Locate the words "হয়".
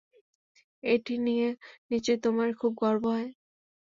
3.13-3.29